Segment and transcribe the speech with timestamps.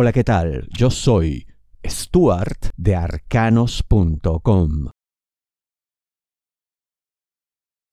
[0.00, 0.68] Hola, ¿qué tal?
[0.70, 1.48] Yo soy
[1.84, 4.90] Stuart de arcanos.com.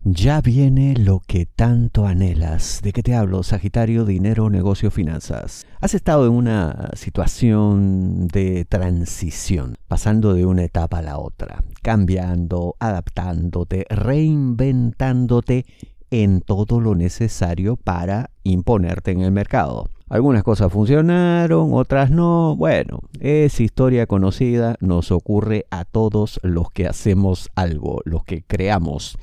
[0.04, 2.82] Ya viene lo que tanto anhelas.
[2.84, 3.42] ¿De qué te hablo?
[3.42, 5.66] Sagitario, dinero, negocio, finanzas.
[5.82, 12.76] Has estado en una situación de transición, pasando de una etapa a la otra, cambiando,
[12.80, 15.66] adaptándote, reinventándote
[16.12, 19.90] en todo lo necesario para imponerte en el mercado.
[20.08, 22.56] Algunas cosas funcionaron, otras no.
[22.56, 29.18] Bueno, es historia conocida, nos ocurre a todos los que hacemos algo, los que creamos,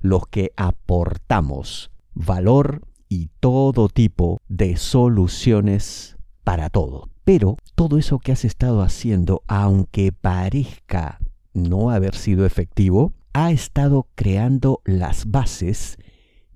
[0.00, 7.08] los que aportamos valor y todo tipo de soluciones para todo.
[7.24, 11.18] Pero todo eso que has estado haciendo, aunque parezca
[11.54, 15.96] no haber sido efectivo, ha estado creando las bases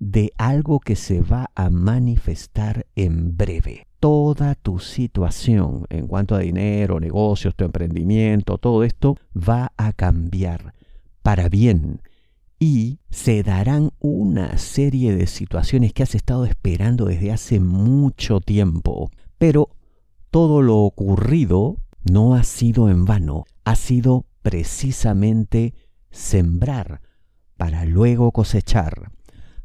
[0.00, 3.86] de algo que se va a manifestar en breve.
[4.00, 10.74] Toda tu situación en cuanto a dinero, negocios, tu emprendimiento, todo esto va a cambiar
[11.22, 12.00] para bien
[12.58, 19.10] y se darán una serie de situaciones que has estado esperando desde hace mucho tiempo.
[19.38, 19.68] Pero
[20.30, 21.76] todo lo ocurrido
[22.10, 25.74] no ha sido en vano, ha sido precisamente
[26.10, 27.02] sembrar
[27.56, 29.10] para luego cosechar.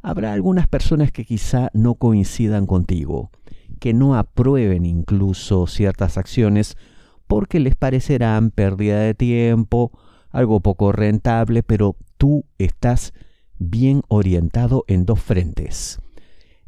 [0.08, 3.31] Habrá algunas personas que quizá no coincidan contigo,
[3.80, 6.78] que no aprueben incluso ciertas acciones
[7.25, 9.98] porque les parecerán pérdida de tiempo,
[10.30, 13.14] algo poco rentable, pero tú estás
[13.58, 16.00] bien orientado en dos frentes.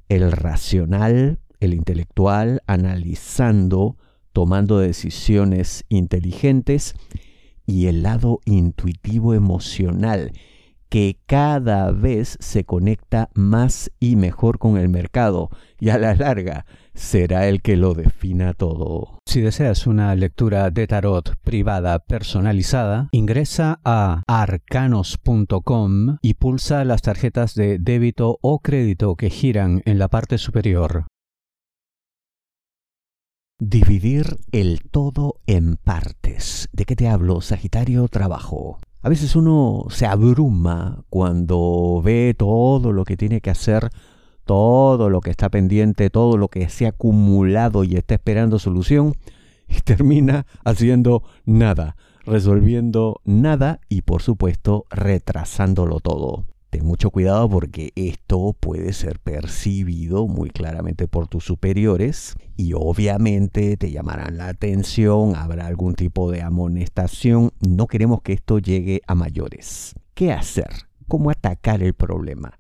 [0.10, 3.98] El racional, el intelectual, analizando,
[4.34, 6.96] tomando decisiones inteligentes,
[7.68, 10.32] y el lado intuitivo emocional,
[10.90, 15.50] que cada vez se conecta más y mejor con el mercado
[15.80, 19.20] y a la larga será el que lo defina todo.
[19.26, 27.54] Si deseas una lectura de tarot privada personalizada, ingresa a arcanos.com y pulsa las tarjetas
[27.54, 31.06] de débito o crédito que giran en la parte superior.
[33.60, 36.70] Dividir el todo en partes.
[36.74, 38.08] ¿De qué te hablo, Sagitario?
[38.08, 38.78] Trabajo.
[39.08, 43.88] A veces uno se abruma cuando ve todo lo que tiene que hacer,
[44.44, 49.14] todo lo que está pendiente, todo lo que se ha acumulado y está esperando solución,
[49.70, 56.44] y termina haciendo nada, resolviendo nada y por supuesto retrasándolo todo.
[56.70, 63.78] Ten mucho cuidado porque esto puede ser percibido muy claramente por tus superiores y obviamente
[63.78, 67.52] te llamarán la atención, habrá algún tipo de amonestación.
[67.66, 69.96] No queremos que esto llegue a mayores.
[70.14, 70.68] ¿Qué hacer?
[71.08, 72.60] ¿Cómo atacar el problema?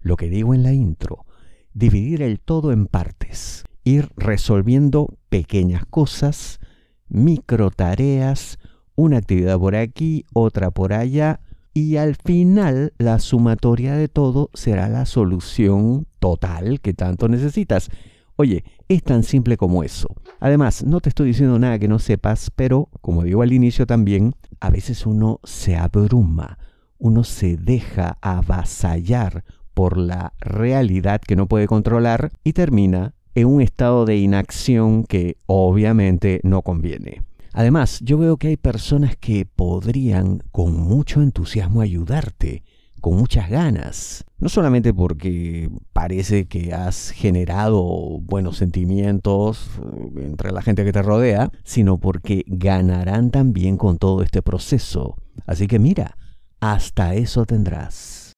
[0.00, 1.26] Lo que digo en la intro,
[1.74, 6.60] dividir el todo en partes, ir resolviendo pequeñas cosas,
[7.08, 8.58] micro tareas,
[8.94, 11.40] una actividad por aquí, otra por allá,
[11.74, 17.90] y al final la sumatoria de todo será la solución total que tanto necesitas.
[18.36, 20.14] Oye, es tan simple como eso.
[20.40, 24.34] Además, no te estoy diciendo nada que no sepas, pero, como digo al inicio también,
[24.60, 26.58] a veces uno se abruma,
[26.98, 33.60] uno se deja avasallar por la realidad que no puede controlar y termina en un
[33.60, 37.27] estado de inacción que obviamente no conviene.
[37.52, 42.62] Además, yo veo que hay personas que podrían con mucho entusiasmo ayudarte,
[43.00, 44.24] con muchas ganas.
[44.38, 47.82] No solamente porque parece que has generado
[48.20, 54.22] buenos sentimientos eh, entre la gente que te rodea, sino porque ganarán también con todo
[54.22, 55.16] este proceso.
[55.46, 56.16] Así que mira,
[56.60, 58.32] hasta eso tendrás.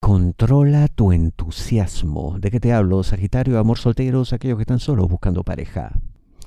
[0.00, 2.38] Controla tu entusiasmo.
[2.40, 3.02] ¿De qué te hablo?
[3.02, 6.00] Sagitario, amor solteros, aquellos que están solos buscando pareja.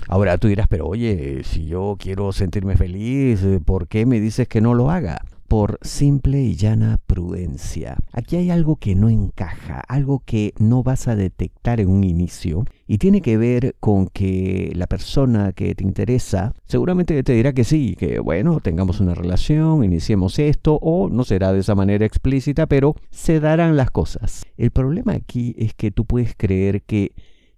[0.07, 4.47] Ahora tú dirás, pero oye, si yo quiero sentirme feliz, eh, ¿por qué me dices
[4.47, 5.21] que no lo haga?
[5.47, 7.97] Por simple y llana prudencia.
[8.11, 12.65] Aquí hay algo que no encaja, algo que no vas a detectar en un inicio
[12.87, 17.63] y tiene que ver con que la persona que te interesa seguramente te dirá que
[17.63, 22.65] sí, que bueno, tengamos una relación, iniciemos esto o no será de esa manera explícita,
[22.65, 24.45] pero se darán las cosas.
[24.57, 27.11] El problema aquí es que tú puedes creer que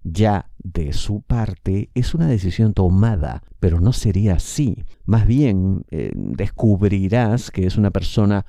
[0.05, 4.85] ya de su parte es una decisión tomada, pero no sería así.
[5.03, 8.45] Más bien eh, descubrirás que es una persona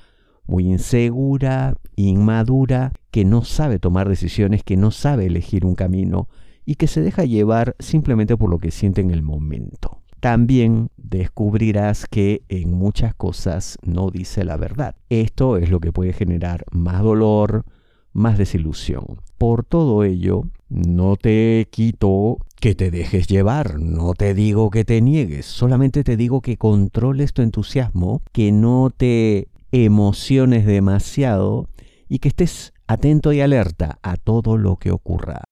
[0.46, 6.28] muy insegura, inmadura, que no sabe tomar decisiones, que no sabe elegir un camino
[6.66, 10.02] y que se deja llevar simplemente por lo que siente en el momento.
[10.20, 14.94] También descubrirás que en muchas cosas no dice la verdad.
[15.08, 17.64] Esto es lo que puede generar más dolor,
[18.12, 19.22] más desilusión.
[19.38, 25.00] Por todo ello, No te quito que te dejes llevar, no te digo que te
[25.00, 31.68] niegues, solamente te digo que controles tu entusiasmo, que no te emociones demasiado
[32.08, 35.44] y que estés atento y alerta a todo lo que ocurra.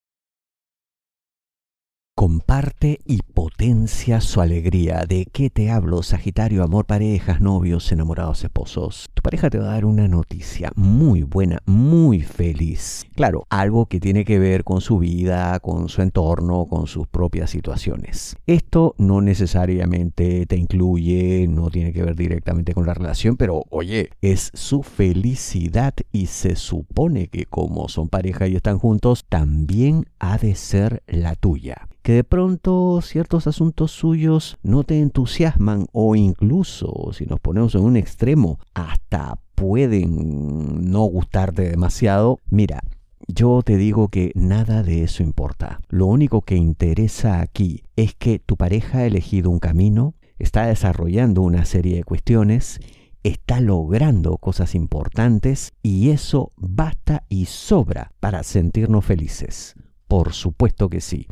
[2.25, 5.05] Comparte y potencia su alegría.
[5.07, 6.63] ¿De qué te hablo, Sagitario?
[6.63, 9.11] Amor, parejas, novios, enamorados, esposos.
[9.13, 13.05] Tu pareja te va a dar una noticia muy buena, muy feliz.
[13.15, 17.51] Claro, algo que tiene que ver con su vida, con su entorno, con sus propias
[17.51, 18.39] situaciones.
[18.47, 24.09] Esto no necesariamente te incluye, no tiene que ver directamente con la relación, pero oye,
[24.23, 30.39] es su felicidad y se supone que como son pareja y están juntos, también ha
[30.39, 36.93] de ser la tuya que de pronto ciertos asuntos suyos no te entusiasman o incluso,
[37.15, 42.83] si nos ponemos en un extremo, hasta pueden no gustarte demasiado, mira,
[43.27, 45.81] yo te digo que nada de eso importa.
[45.89, 51.41] Lo único que interesa aquí es que tu pareja ha elegido un camino, está desarrollando
[51.41, 52.81] una serie de cuestiones,
[53.23, 59.75] está logrando cosas importantes y eso basta y sobra para sentirnos felices.
[60.07, 61.27] Por supuesto que sí.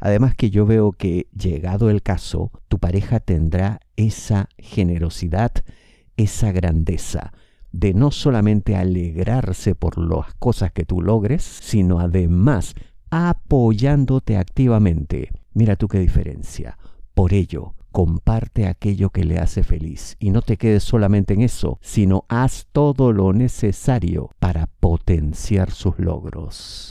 [0.00, 5.52] Además que yo veo que llegado el caso, tu pareja tendrá esa generosidad,
[6.16, 7.32] esa grandeza
[7.72, 12.74] de no solamente alegrarse por las cosas que tú logres, sino además
[13.10, 15.30] apoyándote activamente.
[15.52, 16.78] Mira tú qué diferencia.
[17.14, 21.78] Por ello, comparte aquello que le hace feliz y no te quedes solamente en eso,
[21.82, 26.90] sino haz todo lo necesario para potenciar sus logros.